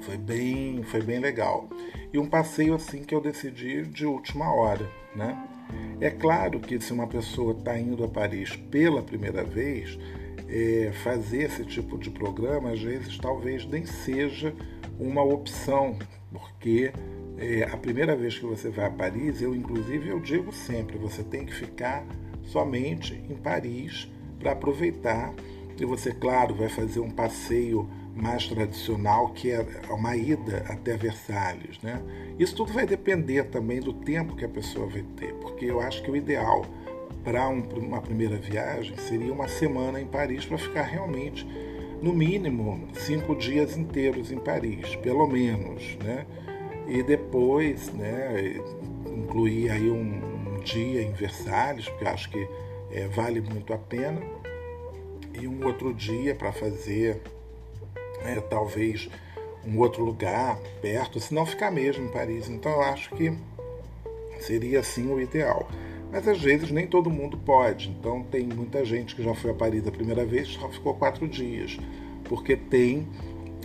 [0.00, 1.68] Foi bem, foi bem legal.
[2.12, 5.36] E um passeio assim que eu decidi de última hora, né?
[6.00, 9.98] É claro que se uma pessoa está indo a Paris pela primeira vez,
[10.48, 14.54] é, fazer esse tipo de programa às vezes talvez nem seja
[14.98, 15.98] uma opção,
[16.32, 16.92] porque
[17.38, 21.22] é, a primeira vez que você vai a Paris, eu inclusive eu digo sempre, você
[21.22, 22.06] tem que ficar
[22.44, 25.34] somente em Paris para aproveitar.
[25.78, 31.78] E você, claro, vai fazer um passeio mais tradicional, que é uma ida até Versalhes.
[31.82, 32.00] Né?
[32.38, 36.02] Isso tudo vai depender também do tempo que a pessoa vai ter, porque eu acho
[36.02, 36.64] que o ideal
[37.26, 41.44] para um, uma primeira viagem seria uma semana em Paris para ficar realmente,
[42.00, 45.96] no mínimo, cinco dias inteiros em Paris, pelo menos.
[46.04, 46.24] Né?
[46.86, 48.62] E depois né,
[49.08, 52.48] incluir aí um, um dia em Versalhes, porque acho que
[52.92, 54.22] é, vale muito a pena.
[55.34, 57.20] E um outro dia para fazer,
[58.24, 59.10] é, talvez,
[59.66, 62.48] um outro lugar perto, se não ficar mesmo em Paris.
[62.48, 63.36] Então eu acho que
[64.38, 65.68] seria assim o ideal.
[66.10, 67.90] Mas às vezes nem todo mundo pode.
[67.90, 71.28] Então tem muita gente que já foi a Paris a primeira vez só ficou quatro
[71.28, 71.78] dias,
[72.24, 73.06] porque tem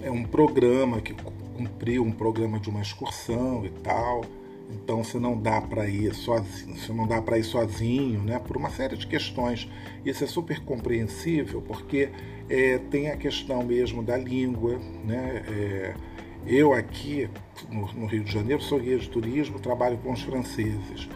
[0.01, 1.15] é, um programa que
[1.55, 4.21] cumpriu um programa de uma excursão e tal.
[4.73, 8.55] Então, se não dá para ir sozinho, se não dá para ir sozinho, né, por
[8.55, 9.69] uma série de questões,
[10.05, 12.09] isso é super compreensível, porque
[12.49, 15.43] é, tem a questão mesmo da língua, né?
[15.47, 15.93] É,
[16.45, 17.29] eu aqui
[17.69, 21.07] no, no, Rio de Janeiro sou guia de turismo, trabalho com os franceses.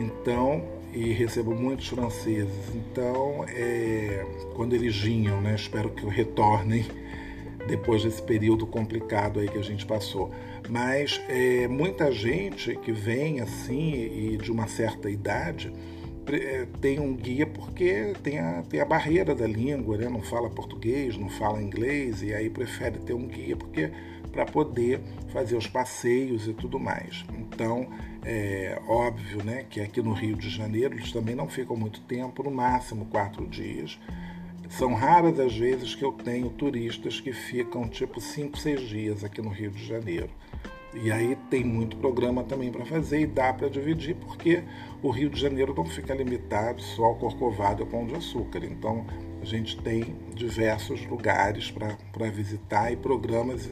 [0.00, 2.74] Então, e recebo muitos franceses.
[2.74, 6.86] Então, é, quando eles vinham, né, espero que retornem
[7.68, 10.30] depois desse período complicado aí que a gente passou.
[10.68, 15.72] Mas é, muita gente que vem assim e de uma certa idade
[16.32, 20.08] é, tem um guia porque tem a, tem a barreira da língua, né?
[20.08, 23.90] não fala português, não fala inglês, e aí prefere ter um guia porque
[24.32, 25.00] para poder
[25.32, 27.24] fazer os passeios e tudo mais.
[27.38, 27.88] Então,
[28.24, 32.42] é óbvio né, que aqui no Rio de Janeiro eles também não ficam muito tempo,
[32.42, 33.98] no máximo quatro dias.
[34.68, 39.42] São raras as vezes que eu tenho turistas que ficam tipo cinco, seis dias aqui
[39.42, 40.30] no Rio de Janeiro.
[40.92, 44.62] E aí tem muito programa também para fazer e dá para dividir, porque
[45.02, 48.64] o Rio de Janeiro não fica limitado só ao Corcovado e ao Pão de Açúcar.
[48.64, 49.06] Então
[49.40, 53.70] a gente tem diversos lugares para visitar e programas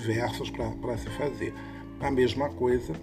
[0.00, 1.52] diversos para se fazer.
[2.00, 2.94] A mesma coisa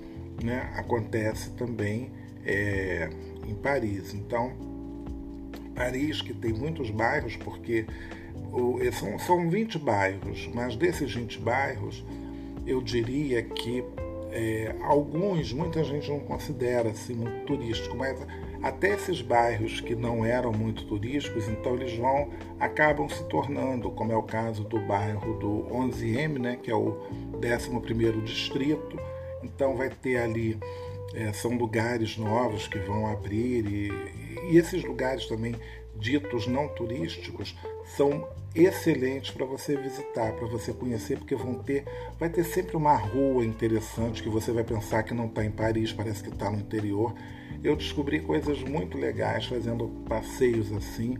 [0.44, 2.12] né, acontece também
[2.46, 3.10] é,
[3.48, 4.14] em Paris.
[4.14, 4.54] Então,
[5.76, 7.86] Paris, que tem muitos bairros, porque
[8.52, 12.04] o, são, são 20 bairros, mas desses 20 bairros,
[12.66, 13.84] eu diria que
[14.32, 18.20] é, alguns, muita gente não considera assim muito turístico, mas
[18.62, 24.12] até esses bairros que não eram muito turísticos, então eles vão, acabam se tornando, como
[24.12, 26.98] é o caso do bairro do 11M, né, que é o
[27.40, 29.00] 11º distrito,
[29.44, 30.60] então vai ter ali,
[31.14, 35.56] é, são lugares novos que vão abrir e, e esses lugares também
[35.96, 37.56] ditos não turísticos
[37.98, 41.86] são excelentes para você visitar, para você conhecer, porque vão ter,
[42.18, 45.94] vai ter sempre uma rua interessante que você vai pensar que não está em Paris,
[45.94, 47.14] parece que está no interior.
[47.64, 51.18] Eu descobri coisas muito legais fazendo passeios assim,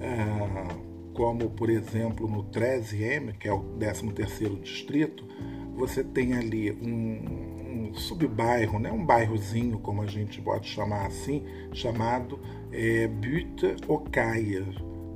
[0.00, 0.74] ah,
[1.14, 5.26] como por exemplo no 13M, que é o 13º distrito,
[5.74, 8.90] você tem ali um, um subbairro, né?
[8.92, 12.38] um bairrozinho, como a gente pode chamar assim, chamado
[12.72, 14.64] é, Butte Ocaia,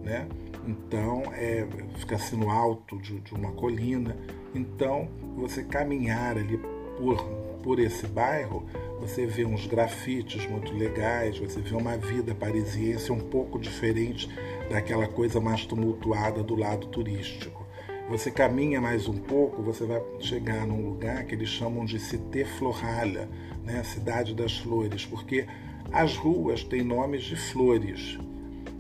[0.03, 0.27] né?
[0.67, 4.17] Então, é, fica assim no alto de, de, uma colina.
[4.55, 6.59] Então, você caminhar ali
[6.97, 7.25] por,
[7.63, 8.65] por esse bairro,
[9.01, 14.29] você vê uns grafites muito legais, você vê uma vida parisiense um pouco diferente
[14.71, 17.63] daquela coisa mais tumultuada do lado turístico.
[18.09, 22.45] Você caminha mais um pouco, você vai chegar num lugar que eles chamam de Cité
[22.45, 23.27] Florale,
[23.65, 23.83] né?
[23.85, 25.47] Cidade das Flores, porque
[25.93, 28.19] as ruas têm nomes de flores.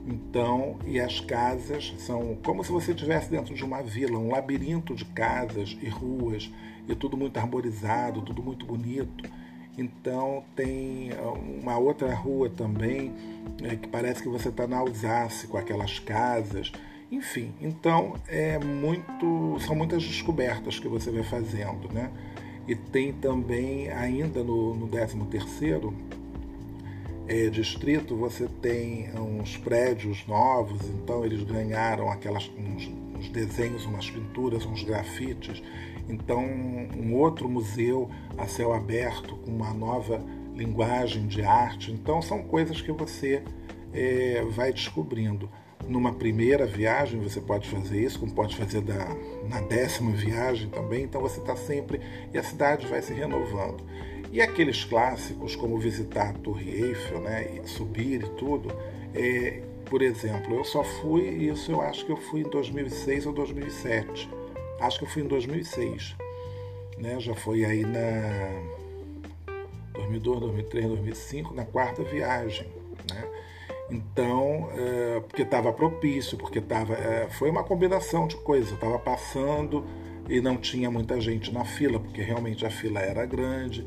[0.06, 4.94] Então, e as casas são como se você estivesse dentro de uma vila, um labirinto
[4.94, 6.50] de casas e ruas,
[6.88, 9.30] e tudo muito arborizado, tudo muito bonito.
[9.78, 11.10] Então tem
[11.62, 13.12] uma outra rua também
[13.62, 16.72] é, que parece que você está na Alsáce com aquelas casas
[17.12, 22.10] enfim, então é muito, são muitas descobertas que você vai fazendo, né?
[22.66, 25.92] E tem também, ainda no, no 13º
[27.28, 34.11] é, distrito, você tem uns prédios novos, então eles ganharam aquelas, uns, uns desenhos, umas
[34.11, 35.62] pinturas, uns grafites.
[36.08, 40.22] Então, um outro museu a céu aberto com uma nova
[40.54, 41.92] linguagem de arte.
[41.92, 43.42] Então, são coisas que você
[43.92, 45.48] é, vai descobrindo
[45.88, 49.16] numa primeira viagem você pode fazer isso, como pode fazer da,
[49.48, 51.04] na décima viagem também.
[51.04, 52.00] Então você está sempre
[52.32, 53.85] e a cidade vai se renovando.
[54.32, 58.74] E aqueles clássicos como visitar a Torre Eiffel, né, e subir e tudo,
[59.14, 63.32] é, por exemplo, eu só fui isso eu acho que eu fui em 2006 ou
[63.34, 64.30] 2007.
[64.80, 66.16] Acho que eu fui em 2006,
[66.96, 67.20] né?
[67.20, 68.72] Já foi aí na
[69.92, 72.66] 2002, 2003, 2005, na quarta viagem,
[73.10, 73.28] né?
[73.90, 78.72] Então, é, porque estava propício, porque tava, é, foi uma combinação de coisas.
[78.72, 79.84] Estava passando
[80.28, 83.86] e não tinha muita gente na fila, porque realmente a fila era grande.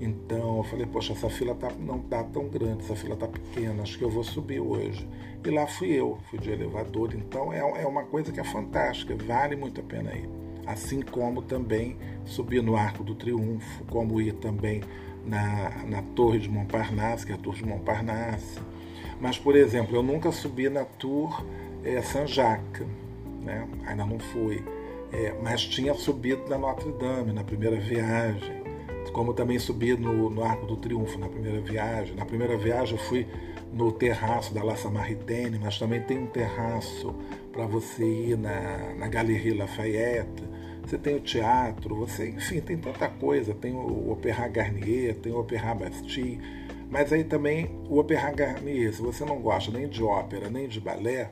[0.00, 3.82] Então eu falei, poxa, essa fila tá, não está tão grande, essa fila está pequena,
[3.82, 5.06] acho que eu vou subir hoje.
[5.44, 7.14] E lá fui eu, fui de elevador.
[7.14, 10.28] Então é, é uma coisa que é fantástica, vale muito a pena ir.
[10.66, 14.82] Assim como também subir no Arco do Triunfo, como ir também
[15.26, 18.60] na, na Torre de Montparnasse, que é a Torre de Montparnasse
[19.20, 21.44] mas, por exemplo, eu nunca subi na Tour
[21.84, 22.86] é, Saint-Jacques,
[23.42, 23.68] né?
[23.86, 24.64] ainda não fui.
[25.12, 28.59] É, mas tinha subido na Notre Dame na primeira viagem,
[29.12, 32.14] como também subi no, no Arco do Triunfo na primeira viagem.
[32.14, 33.26] Na primeira viagem eu fui
[33.72, 37.14] no terraço da La Samaritaine, mas também tem um terraço
[37.52, 40.44] para você ir na, na Galerie Lafayette.
[40.84, 43.54] Você tem o teatro, você, enfim, tem tanta coisa.
[43.54, 46.40] Tem o Opéra Garnier, tem o Opéra Bastille
[46.90, 50.80] mas aí também o Opéra Garnier, se você não gosta nem de ópera nem de
[50.80, 51.30] balé,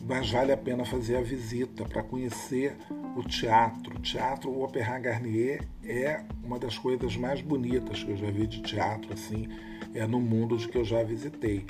[0.00, 2.76] mas vale a pena fazer a visita para conhecer
[3.16, 3.98] o teatro.
[4.00, 8.62] Teatro, o Opéra Garnier é uma das coisas mais bonitas que eu já vi de
[8.62, 9.48] teatro, assim,
[9.94, 11.64] é no mundo de que eu já visitei.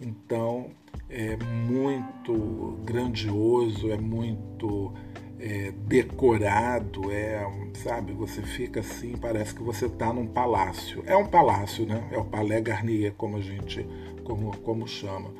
[0.00, 0.70] Então,
[1.08, 1.36] é
[1.68, 4.92] muito grandioso, é muito
[5.38, 11.02] é, decorado, é, sabe, você fica assim, parece que você está num palácio.
[11.06, 12.08] É um palácio, né?
[12.10, 13.86] É o Palais Garnier, como a gente,
[14.24, 15.30] como, como chama.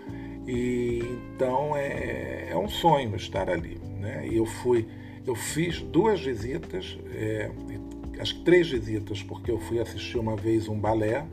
[0.47, 1.01] E
[1.35, 4.27] então é, é um sonho estar ali, né?
[4.29, 4.87] E eu fui,
[5.27, 7.51] eu fiz duas visitas, é,
[8.21, 11.27] acho que três visitas, porque eu fui assistir uma vez um balé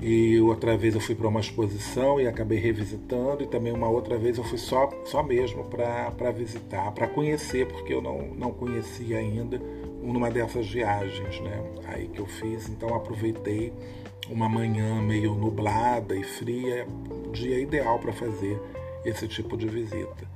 [0.00, 4.18] e outra vez eu fui para uma exposição e acabei revisitando, e também uma outra
[4.18, 9.18] vez eu fui só, só mesmo para visitar, para conhecer, porque eu não, não conhecia
[9.18, 9.58] ainda
[10.02, 12.68] numa dessas viagens né, aí que eu fiz.
[12.68, 13.72] Então aproveitei
[14.28, 16.86] uma manhã meio nublada e fria,
[17.32, 18.60] dia ideal para fazer
[19.02, 20.35] esse tipo de visita.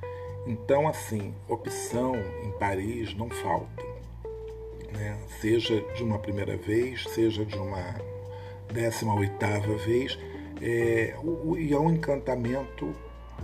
[0.50, 3.84] Então, assim, opção em Paris não falta.
[4.92, 5.16] Né?
[5.40, 7.94] Seja de uma primeira vez, seja de uma
[8.72, 10.18] 18 vez,
[10.60, 12.92] é, o, e é um encantamento,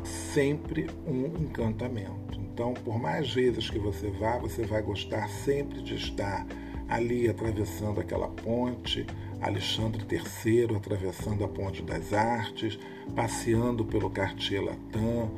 [0.03, 2.41] sempre um encantamento.
[2.41, 6.45] Então, por mais vezes que você vá, você vai gostar sempre de estar
[6.89, 9.07] ali atravessando aquela ponte,
[9.41, 12.77] Alexandre III atravessando a Ponte das Artes,
[13.15, 15.31] passeando pelo Cartier Latin,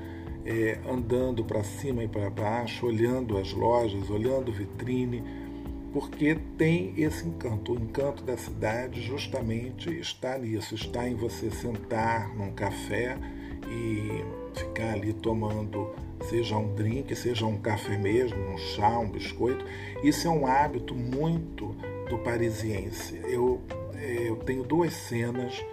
[0.48, 5.22] é, andando para cima e para baixo, olhando as lojas, olhando vitrine
[5.92, 7.72] porque tem esse encanto.
[7.72, 13.18] O encanto da cidade justamente está nisso, está em você sentar num café
[13.68, 14.24] e
[14.58, 15.90] ficar ali tomando,
[16.28, 19.64] seja um drink, seja um café mesmo, um chá, um biscoito.
[20.02, 21.74] Isso é um hábito muito
[22.08, 23.20] do parisiense.
[23.24, 23.60] Eu,
[23.94, 25.64] é, eu tenho duas cenas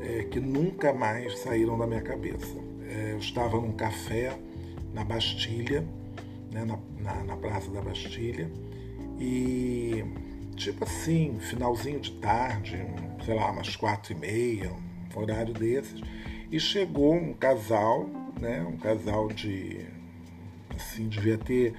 [0.00, 2.67] é, que nunca mais saíram da minha cabeça.
[2.88, 4.36] É, eu estava num café
[4.92, 5.86] na Bastilha,
[6.50, 8.50] né, na, na, na Praça da Bastilha,
[9.20, 10.04] e
[10.56, 12.78] tipo assim, finalzinho de tarde,
[13.24, 14.72] sei lá, umas quatro e meia,
[15.14, 16.00] um horário desses,
[16.50, 18.08] e chegou um casal,
[18.40, 18.62] né?
[18.62, 19.86] Um casal de
[20.74, 21.74] assim, devia ter,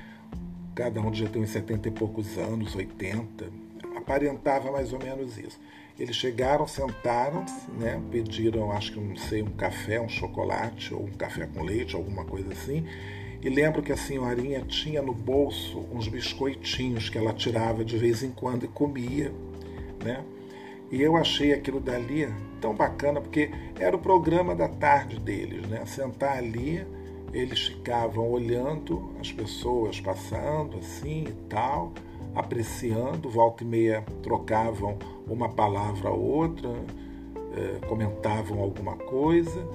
[0.76, 3.52] cada um devia ter uns 70 e poucos anos, 80,
[3.96, 5.60] aparentava mais ou menos isso.
[6.00, 8.02] Eles chegaram, sentaram-se, né?
[8.10, 12.24] pediram, acho que não sei, um café, um chocolate, ou um café com leite, alguma
[12.24, 12.86] coisa assim,
[13.42, 18.22] e lembro que a senhorinha tinha no bolso uns biscoitinhos que ela tirava de vez
[18.22, 19.32] em quando e comia,
[20.04, 20.24] né?
[20.92, 22.28] E eu achei aquilo dali
[22.60, 25.86] tão bacana, porque era o programa da tarde deles, né?
[25.86, 26.86] Sentar ali,
[27.32, 31.94] eles ficavam olhando as pessoas passando assim e tal,
[32.36, 36.70] apreciando, volta e meia trocavam uma palavra ou outra,
[37.56, 39.68] eh, comentavam alguma coisa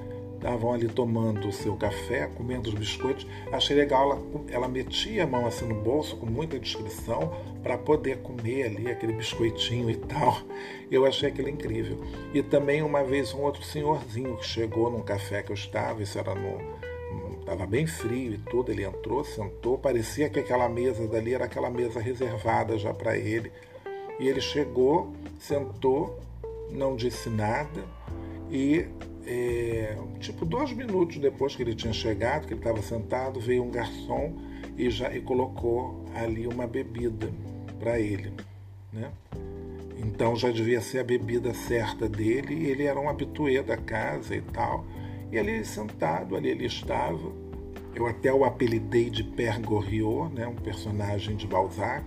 [0.44, 3.26] estavam ali tomando o seu café, comendo os biscoitos.
[3.50, 8.18] Achei legal, ela, ela metia a mão assim no bolso com muita discrição para poder
[8.18, 10.36] comer ali aquele biscoitinho e tal.
[10.90, 11.98] Eu achei aquilo incrível.
[12.34, 16.18] E também uma vez um outro senhorzinho que chegou num café que eu estava, isso
[16.18, 16.58] era no
[17.54, 21.70] estava bem frio e tudo, ele entrou, sentou, parecia que aquela mesa dali era aquela
[21.70, 23.52] mesa reservada já para ele.
[24.18, 26.18] E ele chegou, sentou,
[26.70, 27.84] não disse nada
[28.50, 28.86] e
[29.26, 33.70] é, tipo dois minutos depois que ele tinha chegado, que ele estava sentado, veio um
[33.70, 34.34] garçom
[34.76, 37.32] e já e colocou ali uma bebida
[37.78, 38.32] para ele,
[38.92, 39.10] né?
[39.96, 42.68] Então já devia ser a bebida certa dele.
[42.68, 44.84] Ele era um habitué da casa e tal.
[45.32, 47.32] E ali sentado, ali ele estava.
[47.94, 50.46] Eu até o apelidei de Père Goriot, né?
[50.46, 52.04] Um personagem de Balzac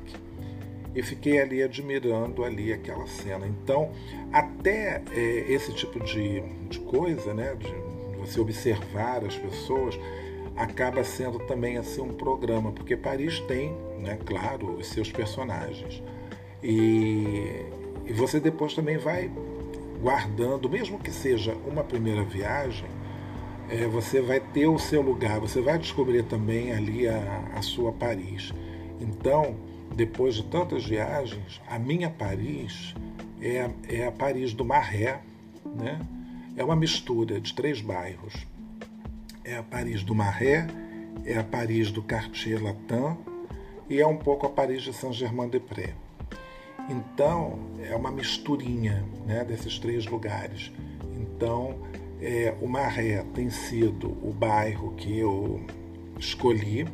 [0.98, 3.46] e fiquei ali admirando ali aquela cena.
[3.46, 3.92] Então,
[4.34, 7.72] até é, esse tipo de, de coisa, né, de
[8.18, 9.98] você observar as pessoas,
[10.56, 16.02] acaba sendo também assim um programa, porque Paris tem, né, claro, os seus personagens.
[16.64, 17.64] E,
[18.04, 19.30] e você depois também vai
[20.02, 22.90] guardando, mesmo que seja uma primeira viagem,
[23.70, 27.92] é, você vai ter o seu lugar, você vai descobrir também ali a, a sua
[27.92, 28.54] Paris.
[29.00, 29.56] Então,
[29.96, 32.94] depois de tantas viagens, a minha Paris
[33.42, 35.22] é, é a Paris do Marré,
[35.66, 36.00] né?
[36.56, 38.34] É uma mistura de três bairros.
[39.44, 40.68] É a Paris do Marré,
[41.24, 43.16] é a Paris do Cartier Latin
[43.90, 45.94] e é um pouco a Paris de Saint-Germain-des-Prés.
[46.90, 50.72] Então, é uma misturinha né, desses três lugares.
[51.20, 51.76] Então,
[52.22, 55.62] é, o Marré tem sido o bairro que eu
[56.20, 56.86] escolhi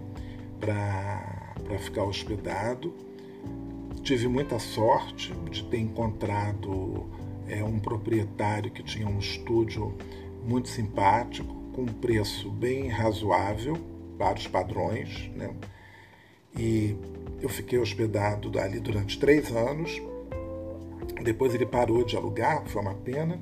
[0.59, 2.93] para para ficar hospedado.
[4.03, 7.05] Tive muita sorte de ter encontrado
[7.47, 9.97] é, um proprietário que tinha um estúdio
[10.45, 13.77] muito simpático, com um preço bem razoável
[14.17, 15.29] para os padrões.
[15.35, 15.53] Né?
[16.57, 16.95] E
[17.41, 20.01] eu fiquei hospedado ali durante três anos.
[21.23, 23.39] Depois ele parou de alugar, foi uma pena.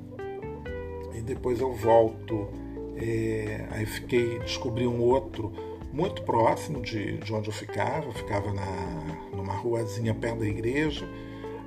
[1.14, 2.48] E depois eu volto.
[2.96, 5.52] É, aí fiquei, descobri um outro
[5.92, 8.06] muito próximo de, de onde eu ficava.
[8.06, 11.08] Eu ficava na, numa ruazinha perto da igreja.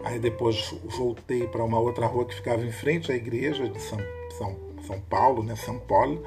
[0.04, 4.00] Aí depois voltei para uma outra rua que ficava em frente à igreja de São,
[4.38, 6.24] São, São Paulo, né, São Paulo.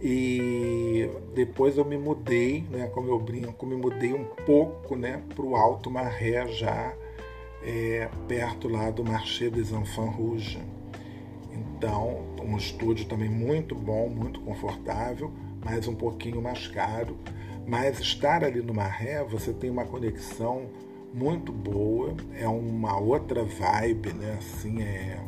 [0.00, 5.44] E depois eu me mudei, né, como eu brinco, me mudei um pouco né, para
[5.44, 6.94] o Alto Maré, já
[7.62, 10.58] é, perto lá do Marché des Enfants Rouges.
[11.84, 15.30] Então, um estúdio também muito bom, muito confortável,
[15.62, 17.14] mas um pouquinho mais caro.
[17.66, 20.62] Mas estar ali no Maré, você tem uma conexão
[21.12, 24.38] muito boa, é uma outra vibe, né?
[24.38, 25.20] Assim, é,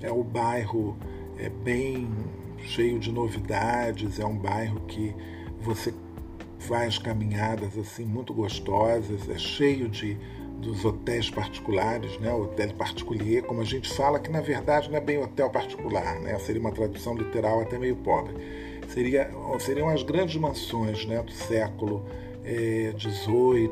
[0.00, 0.96] é o bairro
[1.36, 2.08] é bem
[2.58, 5.12] cheio de novidades, é um bairro que
[5.60, 5.92] você
[6.60, 10.16] faz caminhadas assim muito gostosas, é cheio de
[10.58, 12.32] dos hotéis particulares, né?
[12.32, 16.38] Hotel particulier, como a gente fala, que na verdade não é bem hotel particular, né?
[16.38, 18.34] Seria uma tradução literal até meio pobre.
[18.88, 19.30] Seria,
[19.60, 22.04] seriam as grandes mansões né, do século
[22.96, 23.68] XVIII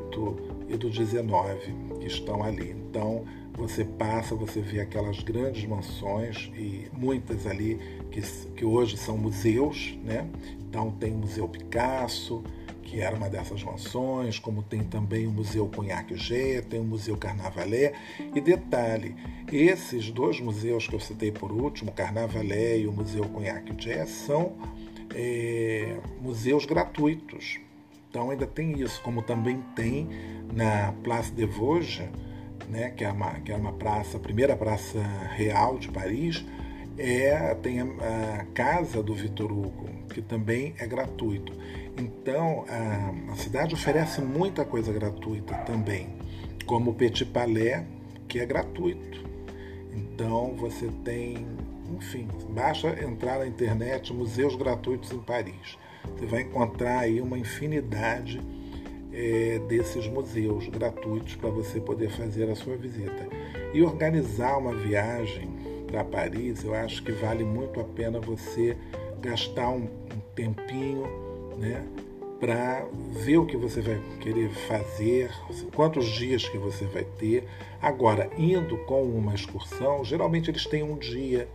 [0.69, 2.71] é, e do XIX que estão ali.
[2.71, 3.25] Então,
[3.57, 7.81] você passa, você vê aquelas grandes mansões e muitas ali
[8.11, 8.21] que,
[8.55, 10.29] que hoje são museus, né?
[10.69, 12.45] Então tem o Museu Picasso,
[12.87, 17.17] que era uma dessas mansões, como tem também o Museu Cognac G, tem o Museu
[17.17, 17.93] Carnavalé.
[18.33, 19.17] E detalhe,
[19.53, 24.53] esses dois museus que eu citei por último, Carnavalé e o Museu Cognac G, são
[25.13, 27.59] é, museus gratuitos.
[28.09, 30.09] Então ainda tem isso, como também tem
[30.55, 32.09] na Place de Vosges,
[32.69, 35.03] né, que, é uma, que é uma praça, a primeira praça
[35.35, 36.45] real de Paris,
[36.97, 37.85] é, tem a,
[38.41, 41.53] a casa do Vitor Hugo, que também é gratuito.
[41.99, 46.09] Então a, a, cidade oferece muita coisa gratuita também,
[46.67, 47.85] como o Petit Palais,
[48.29, 49.25] que é gratuito.
[49.95, 51.47] Então você tem,
[51.97, 55.79] enfim, basta entrar na internet museus gratuitos em Paris.
[56.15, 58.41] Você vai encontrar aí uma infinidade
[59.13, 63.27] é, desses museus gratuitos para você poder fazer a sua visita.
[63.73, 65.49] E organizar uma viagem
[65.87, 68.77] para Paris, eu acho que vale muito a pena você
[69.21, 71.26] gastar um, um tempinho
[71.59, 71.85] né,
[72.39, 75.31] para ver o que você vai querer fazer,
[75.75, 77.45] quantos dias que você vai ter.
[77.81, 81.49] Agora, indo com uma excursão, geralmente eles têm um dia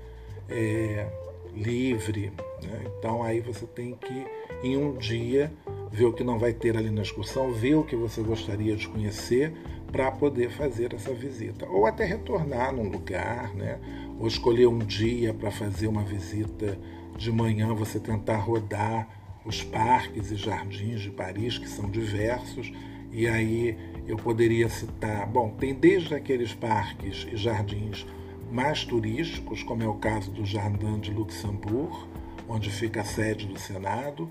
[0.49, 1.07] é,
[1.55, 2.31] livre,
[2.63, 2.91] né?
[2.97, 4.25] então aí você tem que,
[4.63, 5.51] em um dia,
[5.91, 8.87] ver o que não vai ter ali na excursão, ver o que você gostaria de
[8.87, 9.53] conhecer
[9.91, 11.67] para poder fazer essa visita.
[11.67, 13.79] Ou até retornar num lugar, né?
[14.19, 16.77] ou escolher um dia para fazer uma visita
[17.17, 22.71] de manhã, você tentar rodar os parques e jardins de Paris, que são diversos,
[23.11, 23.77] e aí
[24.07, 28.05] eu poderia citar, bom, tem desde aqueles parques e jardins
[28.51, 32.07] mais turísticos, como é o caso do Jardin de Luxembourg,
[32.47, 34.29] onde fica a sede do Senado,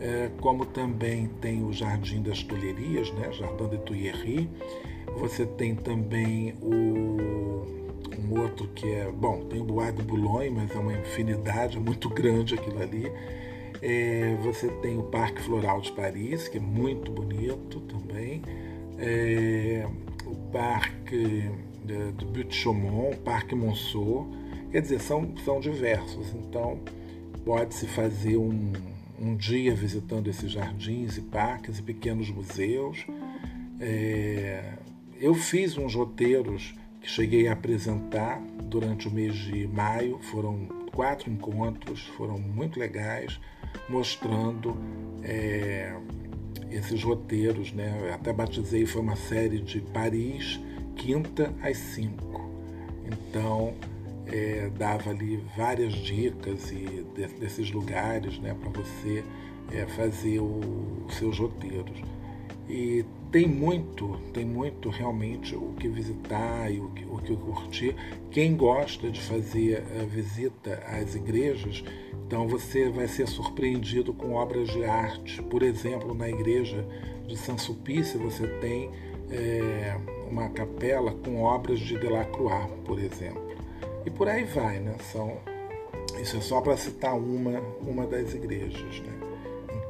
[0.00, 4.48] é, como também tem o Jardim das Tulherias, né, Jardim de Tuileries.
[5.18, 7.16] Você tem também o,
[8.18, 11.80] um outro que é, bom, tem o Bois de Boulogne, mas é uma infinidade, é
[11.80, 13.12] muito grande aquilo ali.
[13.82, 18.42] É, você tem o Parque Floral de Paris, que é muito bonito também.
[18.98, 19.86] É,
[20.26, 21.50] o Parque
[21.84, 24.28] de, de Butte-Chaumont, o Parque Monceau.
[24.70, 26.34] Quer dizer, são, são diversos.
[26.34, 26.78] Então,
[27.44, 28.72] pode-se fazer um,
[29.18, 33.06] um dia visitando esses jardins e parques e pequenos museus.
[33.80, 34.74] É,
[35.18, 41.30] eu fiz uns roteiros que cheguei a apresentar durante o mês de maio, foram quatro
[41.30, 43.40] encontros, foram muito legais,
[43.88, 44.76] mostrando
[45.22, 45.94] é,
[46.70, 47.72] esses roteiros.
[47.72, 47.98] Né?
[48.06, 50.60] Eu até batizei, foi uma série de Paris,
[50.96, 52.48] quinta às cinco.
[53.06, 53.74] Então,
[54.26, 59.24] é, dava ali várias dicas e de, desses lugares né, para você
[59.72, 62.02] é, fazer os seus roteiros.
[62.68, 67.94] E tem muito, tem muito realmente o que visitar e o que, o que curtir.
[68.30, 71.84] Quem gosta de fazer a visita às igrejas,
[72.26, 75.42] então você vai ser surpreendido com obras de arte.
[75.42, 76.86] Por exemplo, na igreja
[77.26, 78.90] de Saint-Sulpice você tem
[79.30, 79.96] é,
[80.28, 83.50] uma capela com obras de Delacroix, por exemplo.
[84.04, 84.96] E por aí vai, né?
[85.12, 85.38] São,
[86.20, 89.12] isso é só para citar uma, uma das igrejas, né?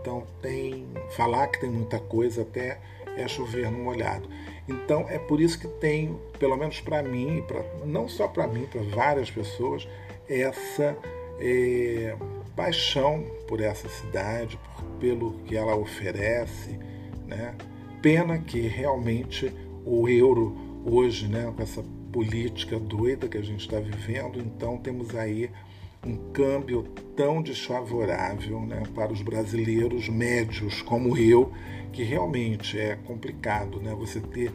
[0.00, 2.80] Então tem falar que tem muita coisa até
[3.20, 4.28] é chover no molhado.
[4.68, 8.66] Então é por isso que tem, pelo menos para mim, pra, não só para mim,
[8.70, 9.86] para várias pessoas,
[10.28, 10.96] essa
[11.40, 12.16] é,
[12.54, 16.78] paixão por essa cidade, por, pelo que ela oferece,
[17.26, 17.54] né?
[18.00, 19.52] Pena que realmente
[19.84, 25.14] o euro hoje, né, com essa política doida que a gente está vivendo, então temos
[25.14, 25.50] aí
[26.04, 26.84] um câmbio
[27.14, 31.52] tão desfavorável né, para os brasileiros médios como eu,
[31.92, 34.52] que realmente é complicado né, você ter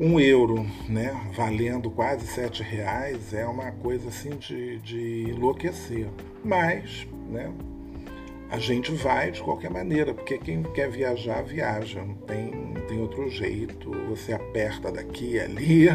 [0.00, 6.08] um euro né, valendo quase sete reais é uma coisa assim de, de enlouquecer.
[6.44, 7.52] Mas né,
[8.52, 13.00] a gente vai de qualquer maneira, porque quem quer viajar, viaja, não tem, não tem
[13.00, 13.90] outro jeito.
[14.10, 15.86] Você aperta daqui ali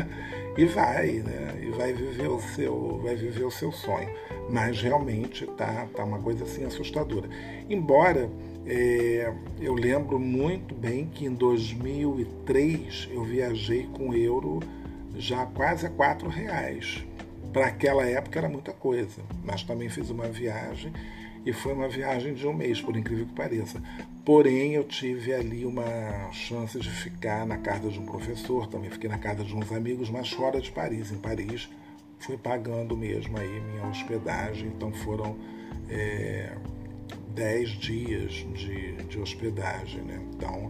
[0.58, 1.62] e vai, né?
[1.62, 4.10] E vai viver o seu, vai viver o seu sonho.
[4.50, 7.30] Mas realmente tá, tá uma coisa assim assustadora.
[7.70, 8.28] Embora
[8.66, 9.32] é,
[9.62, 14.62] eu lembro muito bem que em 2003 eu viajei com euro
[15.16, 17.06] já quase a quatro reais.
[17.54, 20.92] Para aquela época era muita coisa, mas também fiz uma viagem
[21.48, 23.82] e foi uma viagem de um mês, por incrível que pareça.
[24.26, 29.10] Porém, eu tive ali uma chance de ficar na casa de um professor, também fiquei
[29.10, 31.10] na casa de uns amigos, mas fora de Paris.
[31.10, 31.70] Em Paris,
[32.20, 35.38] fui pagando mesmo aí minha hospedagem, então foram
[35.90, 36.54] é,
[37.30, 40.22] dez dias de, de hospedagem, né?
[40.36, 40.70] Então,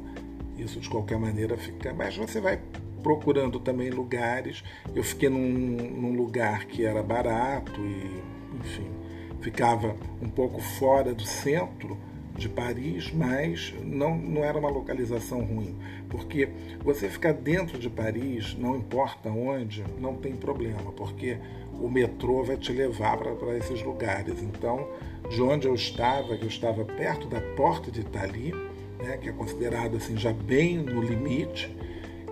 [0.60, 1.92] isso de qualquer maneira fica.
[1.92, 2.62] Mas você vai
[3.02, 4.64] procurando também lugares.
[4.94, 8.22] Eu fiquei num, num lugar que era barato e,
[8.60, 9.07] enfim,
[9.42, 11.98] ficava um pouco fora do centro
[12.36, 15.76] de Paris, mas não, não era uma localização ruim,
[16.08, 16.50] porque
[16.84, 21.38] você ficar dentro de Paris, não importa onde, não tem problema, porque
[21.82, 24.42] o metrô vai te levar para esses lugares.
[24.42, 24.88] Então,
[25.30, 28.54] de onde eu estava, que eu estava perto da Porta de Itali,
[29.00, 31.76] né, que é considerado assim já bem no limite,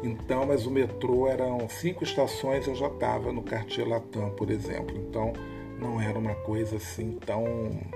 [0.03, 4.95] então, mas o metrô eram cinco estações, eu já estava no Cartier Latam, por exemplo.
[4.95, 5.33] Então,
[5.79, 7.45] não era uma coisa assim tão,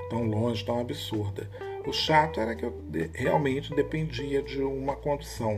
[0.09, 1.49] tão longe, tão absurda.
[1.85, 2.73] O chato era que eu
[3.13, 5.57] realmente dependia de uma condução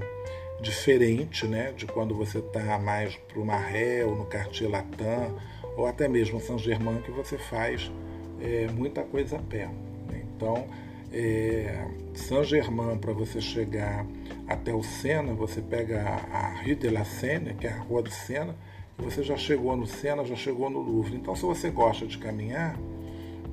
[0.62, 5.36] diferente, né, de quando você está mais para o ou no Cartier Latam
[5.76, 7.92] ou até mesmo São Germain que você faz
[8.40, 9.68] é, muita coisa a pé.
[10.10, 10.24] Né?
[10.36, 10.68] Então,
[11.12, 14.06] é, Saint Germain para você chegar
[14.48, 16.02] até o Sena, você pega
[16.32, 18.56] a Rue de la Seine, que é a Rua do Sena,
[19.02, 21.16] você já chegou no Sena, já chegou no Louvre.
[21.16, 22.78] Então, se você gosta de caminhar,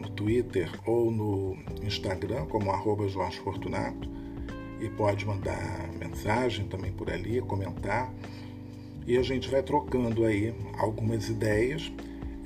[0.00, 4.10] no Twitter ou no Instagram como arroba Jorge Fortunato
[4.80, 8.12] e pode mandar mensagem também por ali, comentar.
[9.06, 11.92] E a gente vai trocando aí algumas ideias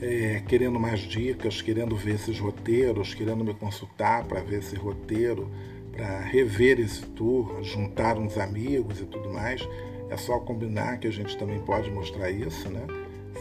[0.01, 5.51] é, querendo mais dicas, querendo ver esses roteiros, querendo me consultar para ver esse roteiro,
[5.93, 9.67] para rever esse tour, juntar uns amigos e tudo mais,
[10.09, 12.87] é só combinar que a gente também pode mostrar isso, né?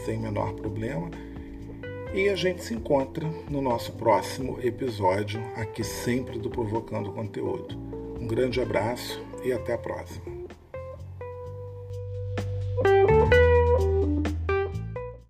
[0.04, 1.08] Sem o menor problema.
[2.12, 7.76] E a gente se encontra no nosso próximo episódio, aqui sempre do Provocando Conteúdo.
[8.20, 10.38] Um grande abraço e até a próxima.